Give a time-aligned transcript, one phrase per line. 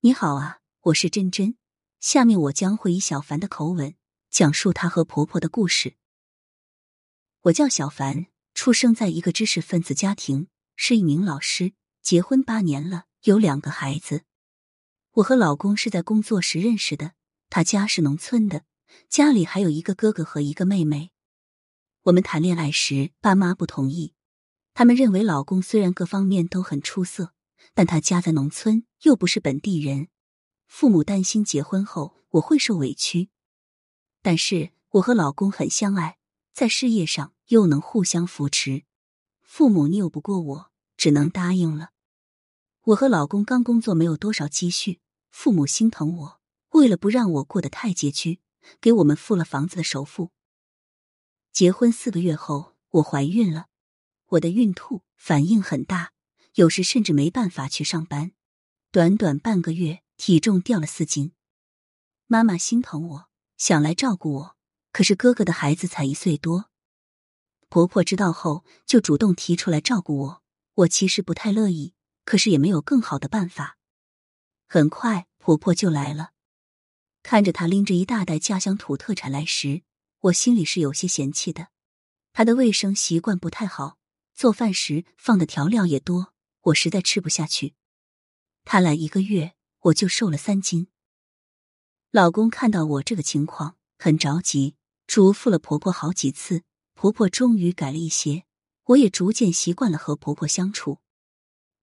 [0.00, 1.56] 你好啊，我是真真。
[1.98, 3.96] 下面我将会以小凡的口吻
[4.30, 5.96] 讲述她和婆婆的故事。
[7.40, 14.22] 我叫小凡，出生在一个知识分子家庭，是一名老师，结婚八年了，有两个孩子。
[15.14, 17.14] 我和老公是在工作时认识的，
[17.50, 18.62] 他家是农村的，
[19.08, 21.10] 家里还有一个哥哥和一个妹妹。
[22.02, 24.14] 我们谈恋爱时，爸妈不同意，
[24.74, 27.34] 他们认为老公虽然各方面都很出色。
[27.74, 30.08] 但他家在农村，又不是本地人，
[30.66, 33.30] 父母担心结婚后我会受委屈。
[34.22, 36.18] 但是我和老公很相爱，
[36.52, 38.84] 在事业上又能互相扶持，
[39.40, 41.90] 父母拗不过我，只能答应了。
[42.82, 46.40] 我和老公刚工作，没有多少积蓄，父母心疼我，
[46.70, 48.40] 为了不让我过得太拮据，
[48.80, 50.32] 给我们付了房子的首付。
[51.52, 53.66] 结婚四个月后，我怀孕了，
[54.28, 56.12] 我的孕吐反应很大。
[56.58, 58.32] 有时甚至没办法去上班，
[58.90, 61.30] 短短半个月，体重掉了四斤。
[62.26, 64.56] 妈妈心疼我，想来照顾我，
[64.90, 66.68] 可是哥哥的孩子才一岁多。
[67.68, 70.42] 婆婆知道后，就主动提出来照顾我。
[70.74, 73.78] 我其实不太乐意，可是也没有更好的办法。
[74.68, 76.32] 很快，婆婆就来了。
[77.22, 79.82] 看着她拎着一大袋家乡土特产来时，
[80.22, 81.68] 我心里是有些嫌弃的。
[82.32, 83.98] 她的卫生习惯不太好，
[84.34, 86.34] 做饭时放的调料也多。
[86.62, 87.74] 我实在吃不下去，
[88.64, 90.88] 他来一个月我就瘦了三斤。
[92.10, 94.74] 老公看到我这个情况很着急，
[95.06, 96.62] 嘱咐了婆婆好几次，
[96.94, 98.44] 婆婆终于改了一些，
[98.84, 100.98] 我也逐渐习惯了和婆婆相处。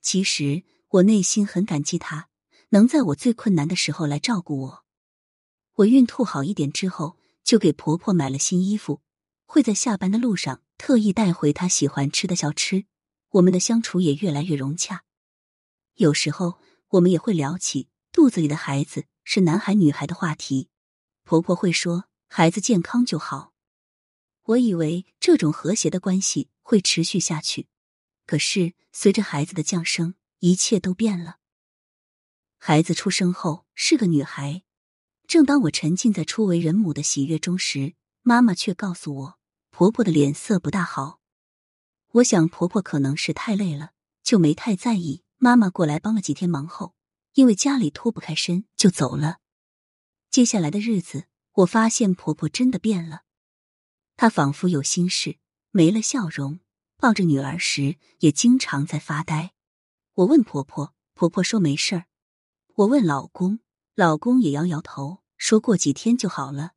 [0.00, 2.28] 其实我内心很感激她，
[2.70, 4.84] 能在我最困难的时候来照顾我。
[5.74, 9.00] 我孕吐好一点之后，就给婆婆买了新衣服，
[9.46, 12.84] 会在下班的路上特意带回她喜欢吃的小吃。
[13.30, 15.04] 我们的相处也越来越融洽，
[15.94, 20.68] 有时候我们也会聊起肚子里的孩子是男孩女孩的话题。
[21.22, 23.52] 婆婆会说孩子健康就好。
[24.42, 27.68] 我以为这种和谐的关系会持续下去，
[28.26, 31.36] 可是随着孩子的降生，一切都变了。
[32.58, 34.64] 孩子出生后是个女孩，
[35.28, 39.38] 正当我沉浸在初为人母的喜悦中时，妈妈却告诉我，
[39.70, 41.19] 婆婆的脸色不大好。
[42.14, 45.22] 我想婆婆可能是太累了，就没太在意。
[45.38, 46.94] 妈妈过来帮了几天忙后，
[47.34, 49.38] 因为家里脱不开身，就走了。
[50.28, 53.22] 接下来的日子，我发现婆婆真的变了，
[54.16, 55.38] 她仿佛有心事，
[55.70, 56.60] 没了笑容。
[56.96, 59.54] 抱着女儿时，也经常在发呆。
[60.14, 62.04] 我问婆婆，婆婆说没事儿。
[62.74, 63.60] 我问老公，
[63.94, 66.72] 老公也摇摇头，说过几天就好了。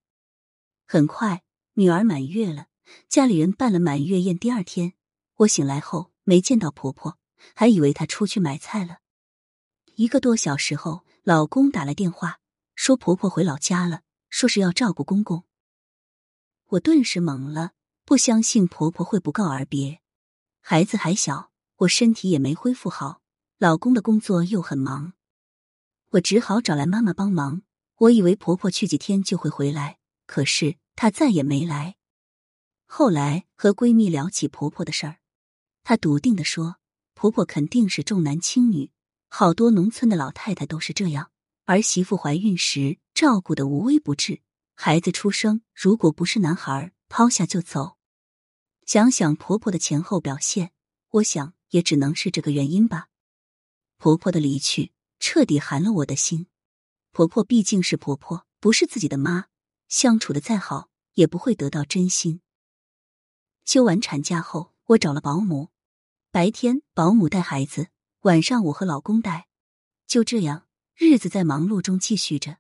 [0.87, 2.67] 很快，女儿满月了，
[3.09, 4.37] 家里人办了满月宴。
[4.37, 4.93] 第二天。
[5.37, 7.17] 我醒来后没见到婆婆，
[7.55, 8.99] 还以为她出去买菜了。
[9.95, 12.39] 一个多小时后，老公打来电话，
[12.75, 15.43] 说婆婆回老家了，说是要照顾公公。
[16.69, 17.73] 我顿时懵了，
[18.05, 19.99] 不相信婆婆会不告而别。
[20.61, 23.21] 孩子还小，我身体也没恢复好，
[23.57, 25.13] 老公的工作又很忙，
[26.11, 27.63] 我只好找来妈妈帮忙。
[27.97, 31.95] 我以为婆婆去几天就会回来，可是她再也没来。
[32.85, 35.19] 后来和闺蜜聊起婆婆的事儿。
[35.83, 36.77] 她笃定的说
[37.13, 38.91] ：“婆婆肯定是重男轻女，
[39.29, 41.31] 好多农村的老太太都是这样。
[41.65, 44.41] 儿媳妇怀孕时照顾的无微不至，
[44.75, 47.97] 孩子出生如果不是男孩，抛下就走。
[48.85, 50.71] 想想婆婆的前后表现，
[51.11, 53.07] 我想也只能是这个原因吧。
[53.97, 56.47] 婆婆的离去彻底寒了我的心。
[57.11, 59.45] 婆婆毕竟是婆婆，不是自己的妈，
[59.87, 62.41] 相处的再好也不会得到真心。
[63.63, 65.69] 休完产假后，我找了保姆。”
[66.33, 67.89] 白天保姆带孩子，
[68.21, 69.49] 晚上我和老公带，
[70.07, 72.57] 就这样日子在忙碌中继续着。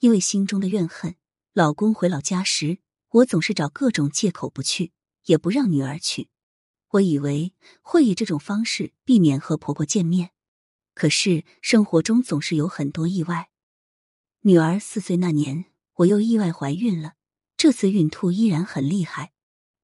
[0.00, 1.16] 因为心中的怨恨，
[1.54, 4.92] 老公回老家时，我总是找各种借口不去，
[5.24, 6.28] 也不让女儿去。
[6.90, 10.32] 我以为会以这种方式避免和婆婆见面，
[10.92, 13.48] 可是生活中总是有很多意外。
[14.40, 15.64] 女儿四岁那年，
[15.94, 17.14] 我又意外怀孕了，
[17.56, 19.32] 这次孕吐依然很厉害，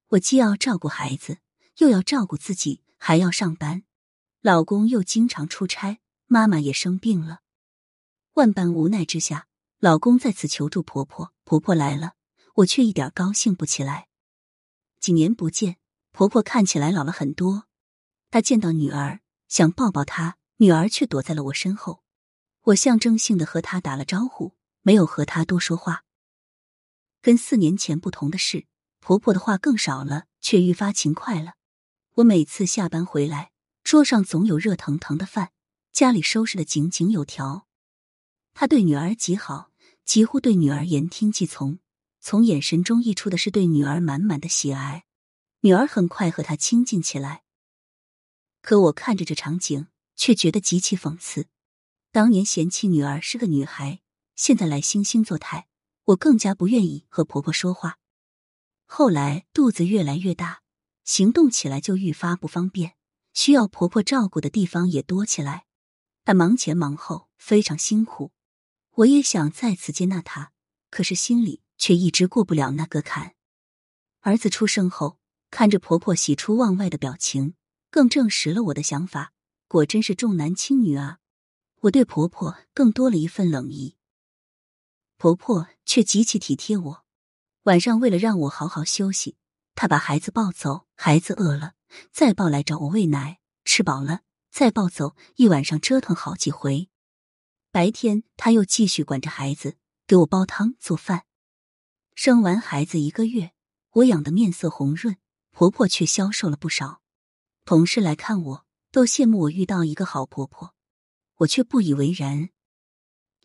[0.09, 1.39] 我既要照顾孩子。
[1.77, 3.83] 又要照顾自己，还要上班，
[4.39, 7.41] 老公又经常出差，妈妈也生病了。
[8.35, 11.33] 万般无奈之下，老公再次求助婆婆。
[11.43, 12.13] 婆婆来了，
[12.55, 14.07] 我却一点高兴不起来。
[15.01, 15.79] 几年不见，
[16.13, 17.67] 婆婆看起来老了很多。
[18.31, 22.03] 她见到女儿，想抱抱她，女儿却躲在了我身后。
[22.67, 26.05] 我象征性的和她打了招呼，没有和她多说话。
[27.21, 28.65] 跟四年前不同的是，
[29.01, 31.55] 婆婆的话更少了，却愈发勤快了。
[32.17, 33.51] 我每次下班回来，
[33.83, 35.51] 桌上总有热腾腾的饭，
[35.91, 37.67] 家里收拾的井井有条。
[38.53, 39.71] 他对女儿极好，
[40.05, 41.79] 几乎对女儿言听计从，
[42.19, 45.05] 从眼神中溢出的是对女儿满满的喜爱。
[45.61, 47.41] 女儿很快和他亲近起来。
[48.61, 51.47] 可我看着这场景，却觉得极其讽刺。
[52.11, 54.01] 当年嫌弃女儿是个女孩，
[54.35, 55.67] 现在来惺惺作态，
[56.03, 57.97] 我更加不愿意和婆婆说话。
[58.85, 60.62] 后来肚子越来越大，
[61.03, 62.95] 行动起来就愈发不方便，
[63.33, 65.65] 需要婆婆照顾的地方也多起来。
[66.25, 68.31] 她忙前忙后，非常辛苦。
[68.95, 70.51] 我也想再次接纳她，
[70.89, 73.35] 可是心里却一直过不了那个坎。
[74.21, 75.19] 儿子出生后，
[75.51, 77.55] 看着婆婆喜出望外的表情，
[77.89, 79.33] 更证实了我的想法。
[79.67, 81.17] 果真是重男轻女啊！
[81.81, 83.97] 我对婆婆更多了一份冷意，
[85.17, 87.05] 婆婆却极其体贴我。
[87.63, 89.35] 晚上为了让我好好休息，
[89.75, 91.73] 她把孩子抱走，孩子饿了
[92.11, 94.21] 再抱来找我喂奶，吃饱了。
[94.51, 96.87] 再抱走，一晚上折腾好几回。
[97.71, 101.25] 白天他又继续管着孩子，给我煲汤做饭。
[102.13, 103.53] 生完孩子一个月，
[103.93, 105.17] 我养的面色红润，
[105.49, 107.01] 婆婆却消瘦了不少。
[107.65, 110.75] 同事来看我，都羡慕我遇到一个好婆婆，
[111.37, 112.49] 我却不以为然。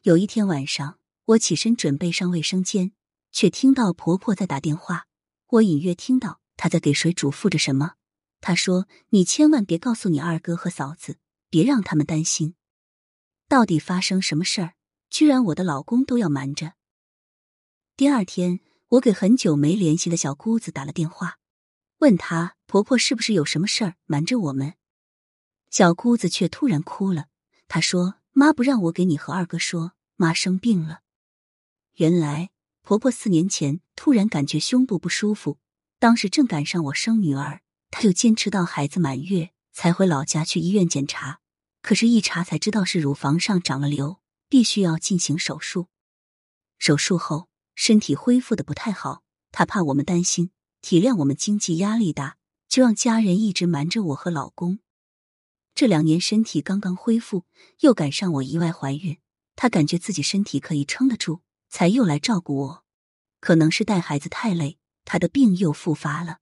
[0.03, 2.93] 有一天晚上，我起身准备上卫生间，
[3.33, 5.08] 却听到婆婆在打电话。
[5.49, 7.95] 我隐约听到他在给谁嘱咐着什么。
[8.41, 11.19] 他说：“你千万别告诉你二哥和嫂子，
[11.51, 12.55] 别让他们担心。
[13.49, 14.75] 到底发生什么事儿？
[15.11, 16.75] 居然我的老公都要瞒着。”
[17.97, 18.61] 第二天，
[18.91, 21.39] 我给很久没联系的小姑子打了电话，
[21.99, 24.75] 问她婆婆是不是有什么事儿瞒着我们。
[25.71, 27.27] 小姑子却突然哭了，
[27.67, 31.01] 她说：“妈不让我给你和二哥说，妈生病了。
[31.95, 32.51] 原来
[32.83, 35.59] 婆婆四年前突然感觉胸部不舒服，
[35.99, 41.41] 当时正赶上我生女儿。”她就坚持到孩子满月才回老家去医院检查，
[41.83, 45.89] 可是，一查才知道是乳房上长了瘤，必须要进行手术。
[46.79, 52.37] 手术后身体恢复的不太好，她怕我们担心，体谅我们经济压力大，
[52.69, 54.79] 就让家人一直瞒着我和老公。
[55.75, 57.47] 这两年身体刚刚恢复，
[57.81, 59.19] 又赶上我意外怀孕，
[59.57, 62.85] 她感觉自己身体可以撑得住，才又来照顾我。
[63.41, 66.39] 可能是带孩子太累，他的病又复发了。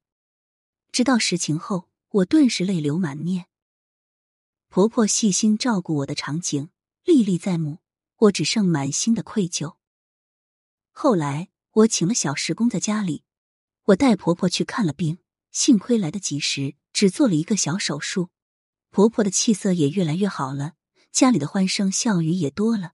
[0.92, 3.46] 知道实情后，我顿时泪流满面。
[4.68, 6.70] 婆婆细心照顾我的场景
[7.04, 7.78] 历历在目，
[8.16, 9.76] 我只剩满心的愧疚。
[10.90, 13.24] 后来我请了小时工在家里，
[13.84, 15.18] 我带婆婆去看了病，
[15.52, 18.30] 幸亏来得及时，只做了一个小手术。
[18.90, 20.72] 婆婆的气色也越来越好了，
[21.12, 22.92] 家里的欢声笑语也多了。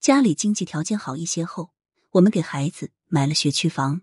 [0.00, 1.72] 家里经济条件好一些后，
[2.12, 4.00] 我们给孩子买了学区房，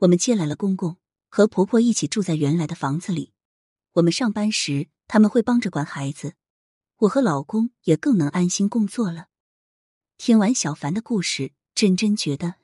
[0.00, 0.98] 我们接来了公公。
[1.30, 3.32] 和婆婆一起住在原来的房子里，
[3.94, 6.34] 我们上班时他们会帮着管孩子，
[6.98, 9.28] 我和老公也更能安心工作了。
[10.18, 12.56] 听完小凡的故事，真真觉得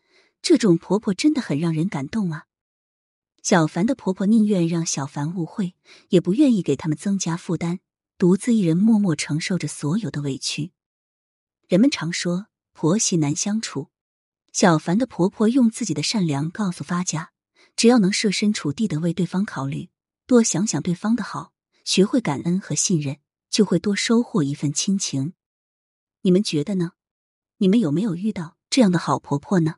[0.42, 2.44] 这种婆婆真的很让人感动啊！
[3.42, 5.74] 小凡的婆婆宁愿让小凡误会，
[6.10, 7.80] 也不愿意给他们增加负担，
[8.18, 10.72] 独自一人默默承受着所有的委屈。
[11.66, 13.89] 人们常说婆媳难相处，
[14.52, 17.32] 小凡的婆婆用自己的善良告诉发家。
[17.76, 19.88] 只要能设身处地的为对方考虑，
[20.26, 21.52] 多想想对方的好，
[21.84, 23.18] 学会感恩和信任，
[23.48, 25.32] 就会多收获一份亲情。
[26.22, 26.92] 你们觉得呢？
[27.58, 29.76] 你们有没有遇到这样的好婆婆呢？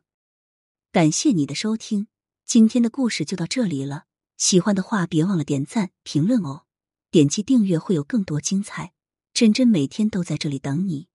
[0.91, 2.07] 感谢你的收听，
[2.45, 4.05] 今天的故事就到这里了。
[4.35, 6.65] 喜欢的话，别忘了点赞、评论哦。
[7.09, 8.91] 点击订阅会有更多精彩。
[9.33, 11.07] 真真每天都在这里等你。